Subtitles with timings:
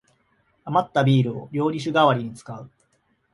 [0.65, 2.71] あまったビールを料理酒がわりに使う